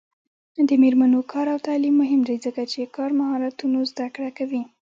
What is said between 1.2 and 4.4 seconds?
کار او تعلیم مهم دی ځکه چې کار مهارتونو زدکړه